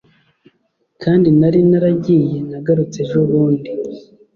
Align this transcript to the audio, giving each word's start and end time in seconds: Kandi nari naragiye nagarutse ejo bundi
Kandi 1.03 1.27
nari 1.39 1.59
naragiye 1.69 2.35
nagarutse 2.49 2.97
ejo 3.05 3.17
bundi 3.29 3.71